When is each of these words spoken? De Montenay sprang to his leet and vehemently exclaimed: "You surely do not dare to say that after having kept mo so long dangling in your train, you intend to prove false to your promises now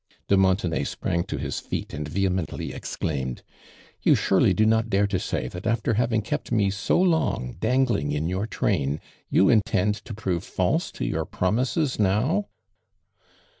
De 0.29 0.35
Montenay 0.35 0.83
sprang 0.83 1.23
to 1.25 1.37
his 1.37 1.71
leet 1.71 1.93
and 1.93 2.07
vehemently 2.07 2.73
exclaimed: 2.73 3.43
"You 4.01 4.15
surely 4.15 4.51
do 4.51 4.65
not 4.65 4.89
dare 4.89 5.05
to 5.05 5.19
say 5.19 5.47
that 5.49 5.67
after 5.67 5.93
having 5.93 6.23
kept 6.23 6.51
mo 6.51 6.71
so 6.71 6.99
long 6.99 7.53
dangling 7.59 8.11
in 8.11 8.27
your 8.27 8.47
train, 8.47 8.99
you 9.29 9.47
intend 9.47 9.93
to 10.05 10.15
prove 10.15 10.43
false 10.43 10.91
to 10.93 11.05
your 11.05 11.25
promises 11.25 11.99
now 11.99 12.47